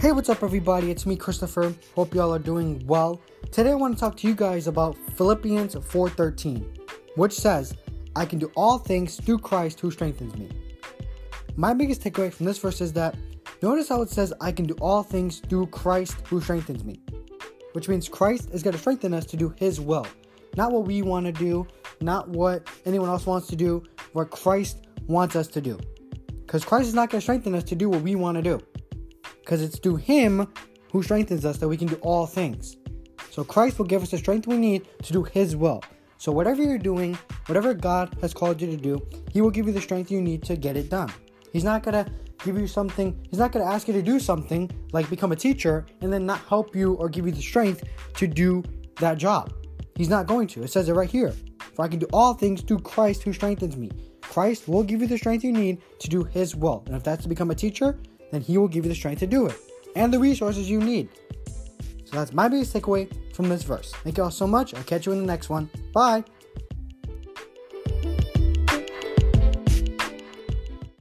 Hey, 0.00 0.12
what's 0.12 0.30
up, 0.30 0.42
everybody? 0.42 0.90
It's 0.90 1.04
me, 1.04 1.14
Christopher. 1.14 1.74
Hope 1.94 2.14
y'all 2.14 2.32
are 2.32 2.38
doing 2.38 2.82
well. 2.86 3.20
Today, 3.52 3.72
I 3.72 3.74
want 3.74 3.94
to 3.94 4.00
talk 4.00 4.16
to 4.16 4.26
you 4.26 4.34
guys 4.34 4.66
about 4.66 4.96
Philippians 4.96 5.74
4:13, 5.74 6.64
which 7.16 7.34
says, 7.34 7.74
"I 8.16 8.24
can 8.24 8.38
do 8.38 8.50
all 8.56 8.78
things 8.78 9.16
through 9.16 9.40
Christ 9.40 9.78
who 9.78 9.90
strengthens 9.90 10.34
me." 10.36 10.48
My 11.54 11.74
biggest 11.74 12.00
takeaway 12.00 12.32
from 12.32 12.46
this 12.46 12.56
verse 12.56 12.80
is 12.80 12.94
that 12.94 13.14
notice 13.60 13.90
how 13.90 14.00
it 14.00 14.08
says, 14.08 14.32
"I 14.40 14.52
can 14.52 14.64
do 14.64 14.74
all 14.80 15.02
things 15.02 15.42
through 15.50 15.66
Christ 15.66 16.16
who 16.30 16.40
strengthens 16.40 16.82
me," 16.82 16.98
which 17.74 17.86
means 17.90 18.08
Christ 18.08 18.48
is 18.54 18.62
going 18.62 18.72
to 18.72 18.80
strengthen 18.80 19.12
us 19.12 19.26
to 19.26 19.36
do 19.36 19.52
His 19.56 19.82
will, 19.82 20.06
not 20.56 20.72
what 20.72 20.86
we 20.86 21.02
want 21.02 21.26
to 21.26 21.32
do, 21.32 21.66
not 22.00 22.26
what 22.26 22.66
anyone 22.86 23.10
else 23.10 23.26
wants 23.26 23.48
to 23.48 23.56
do, 23.56 23.82
what 24.14 24.30
Christ 24.30 24.78
wants 25.08 25.36
us 25.36 25.48
to 25.48 25.60
do. 25.60 25.76
Because 26.46 26.64
Christ 26.64 26.88
is 26.88 26.94
not 26.94 27.10
going 27.10 27.20
to 27.20 27.22
strengthen 27.22 27.54
us 27.54 27.64
to 27.64 27.74
do 27.74 27.90
what 27.90 28.00
we 28.00 28.14
want 28.14 28.38
to 28.38 28.42
do. 28.42 28.60
Because 29.50 29.62
it's 29.62 29.80
through 29.80 29.96
Him 29.96 30.46
who 30.92 31.02
strengthens 31.02 31.44
us 31.44 31.58
that 31.58 31.66
we 31.66 31.76
can 31.76 31.88
do 31.88 31.96
all 32.02 32.24
things. 32.24 32.76
So 33.32 33.42
Christ 33.42 33.80
will 33.80 33.86
give 33.86 34.00
us 34.00 34.12
the 34.12 34.18
strength 34.18 34.46
we 34.46 34.56
need 34.56 34.86
to 35.02 35.12
do 35.12 35.24
His 35.24 35.56
will. 35.56 35.82
So 36.18 36.30
whatever 36.30 36.62
you're 36.62 36.78
doing, 36.78 37.18
whatever 37.46 37.74
God 37.74 38.16
has 38.20 38.32
called 38.32 38.60
you 38.60 38.68
to 38.68 38.76
do, 38.76 39.04
He 39.32 39.40
will 39.40 39.50
give 39.50 39.66
you 39.66 39.72
the 39.72 39.80
strength 39.80 40.08
you 40.08 40.22
need 40.22 40.44
to 40.44 40.54
get 40.54 40.76
it 40.76 40.88
done. 40.88 41.12
He's 41.52 41.64
not 41.64 41.82
to 41.82 42.06
give 42.44 42.60
you 42.60 42.68
something, 42.68 43.26
He's 43.28 43.40
not 43.40 43.50
going 43.50 43.66
to 43.66 43.72
ask 43.72 43.88
you 43.88 43.94
to 43.94 44.02
do 44.02 44.20
something 44.20 44.70
like 44.92 45.10
become 45.10 45.32
a 45.32 45.36
teacher 45.36 45.84
and 46.00 46.12
then 46.12 46.24
not 46.24 46.38
help 46.42 46.76
you 46.76 46.94
or 46.94 47.08
give 47.08 47.26
you 47.26 47.32
the 47.32 47.42
strength 47.42 47.82
to 48.18 48.28
do 48.28 48.62
that 49.00 49.18
job. 49.18 49.52
He's 49.96 50.08
not 50.08 50.28
going 50.28 50.46
to. 50.46 50.62
It 50.62 50.70
says 50.70 50.88
it 50.88 50.92
right 50.92 51.10
here. 51.10 51.34
For 51.74 51.84
I 51.84 51.88
can 51.88 51.98
do 51.98 52.06
all 52.12 52.34
things 52.34 52.62
through 52.62 52.82
Christ 52.82 53.24
who 53.24 53.32
strengthens 53.32 53.76
me. 53.76 53.90
Christ 54.20 54.68
will 54.68 54.84
give 54.84 55.00
you 55.00 55.08
the 55.08 55.18
strength 55.18 55.42
you 55.42 55.50
need 55.50 55.82
to 55.98 56.08
do 56.08 56.22
His 56.22 56.54
will. 56.54 56.84
And 56.86 56.94
if 56.94 57.02
that's 57.02 57.24
to 57.24 57.28
become 57.28 57.50
a 57.50 57.56
teacher, 57.56 57.98
then 58.30 58.40
He 58.40 58.58
will 58.58 58.68
give 58.68 58.84
you 58.84 58.88
the 58.88 58.94
strength 58.94 59.20
to 59.20 59.26
do 59.26 59.46
it 59.46 59.56
and 59.96 60.12
the 60.12 60.18
resources 60.18 60.68
you 60.68 60.80
need. 60.80 61.08
So 62.04 62.16
that's 62.16 62.32
my 62.32 62.48
biggest 62.48 62.74
takeaway 62.74 63.08
from 63.34 63.48
this 63.48 63.62
verse. 63.62 63.92
Thank 64.02 64.18
you 64.18 64.24
all 64.24 64.30
so 64.30 64.46
much. 64.46 64.74
I'll 64.74 64.82
catch 64.82 65.06
you 65.06 65.12
in 65.12 65.20
the 65.20 65.26
next 65.26 65.48
one. 65.48 65.70
Bye. 65.92 66.24